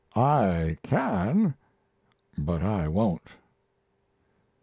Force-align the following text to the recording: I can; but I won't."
I 0.15 0.79
can; 0.83 1.53
but 2.35 2.63
I 2.63 2.87
won't." 2.87 3.21